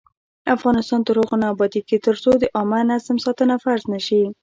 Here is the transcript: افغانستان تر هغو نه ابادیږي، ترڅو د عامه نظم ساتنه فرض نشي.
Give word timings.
افغانستان 0.55 0.99
تر 1.07 1.15
هغو 1.21 1.35
نه 1.41 1.47
ابادیږي، 1.53 1.97
ترڅو 2.07 2.31
د 2.37 2.43
عامه 2.57 2.79
نظم 2.91 3.17
ساتنه 3.25 3.55
فرض 3.63 3.83
نشي. 3.93 4.21